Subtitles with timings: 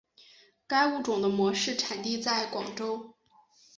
[0.65, 3.13] 该物种的模式产地在广州。